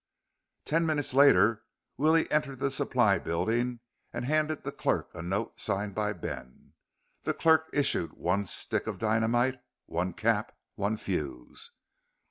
[0.65, 1.63] Ten minutes later
[1.95, 3.81] Willie entered the supply building
[4.11, 6.73] and handed the clerk a note signed by Ben.
[7.21, 11.69] The clerk issued one stick of dynamite, one cap, one fuse.